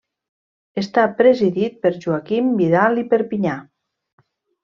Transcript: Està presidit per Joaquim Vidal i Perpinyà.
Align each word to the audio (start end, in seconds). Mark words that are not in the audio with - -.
Està 0.81 1.03
presidit 1.19 1.75
per 1.83 1.91
Joaquim 2.07 2.49
Vidal 2.63 3.01
i 3.05 3.05
Perpinyà. 3.13 3.59